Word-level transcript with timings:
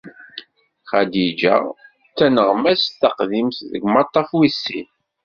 Xadiǧa 0.89 1.55
d 2.07 2.11
taneɣmast 2.17 2.97
taqdimt 3.01 3.57
deg 3.71 3.81
umaṭṭaf 3.85 4.29
wis 4.37 4.55
sin. 4.63 4.89